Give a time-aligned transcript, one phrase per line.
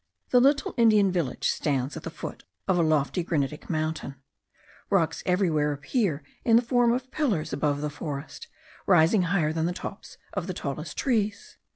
[0.31, 4.15] The little Indian village stands at the foot of a lofty granitic mountain.
[4.89, 8.47] Rocks everywhere appear in the form of pillars above the forest,
[8.87, 11.59] rising higher than the tops of the tallest trees.